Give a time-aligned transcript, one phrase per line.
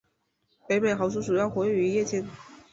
[0.67, 2.25] 北美豪猪主要活跃于夜间。